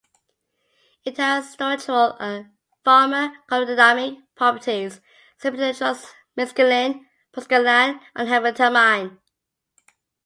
It 1.05 1.17
has 1.17 1.51
structural 1.51 2.17
and 2.19 2.53
pharmacodynamic 2.83 4.23
properties 4.33 4.99
similar 5.37 5.73
to 5.73 5.73
the 5.73 5.77
drugs 5.77 6.15
mescaline, 6.35 7.05
proscaline, 7.31 7.99
and 8.15 8.27
amphetamine. 8.27 9.19